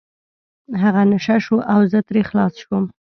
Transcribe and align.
هغه 0.83 1.01
نشه 1.11 1.35
شو 1.45 1.57
او 1.73 1.79
زه 1.91 1.99
ترې 2.07 2.21
خلاص 2.29 2.53
شوم. 2.63 2.85